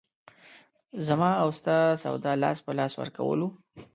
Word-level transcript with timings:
زما 1.07 1.31
او 1.41 1.49
ستا 1.59 1.77
سودا 2.03 2.31
لاس 2.43 2.57
په 2.65 2.71
لاس 2.79 2.93
ورکول 2.99 3.39
وو. 3.41 3.49